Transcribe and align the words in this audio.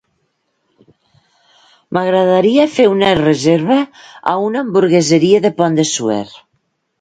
M'agradaria 1.97 2.65
fer 2.77 2.85
una 2.93 3.11
reserva 3.19 3.77
a 4.33 4.35
una 4.47 4.65
hamburgueseria 4.67 5.43
de 5.45 5.53
Pont 5.61 5.79
de 5.83 5.87
Suert. 5.93 6.35